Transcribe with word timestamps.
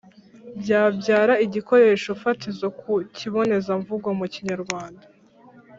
byabyara 0.61 1.33
igikoresho 1.45 2.09
fatizo 2.21 2.67
ku 2.79 2.91
kibonezamvugo 3.15 4.07
mu 4.19 4.25
Kinyarwanda. 4.33 5.05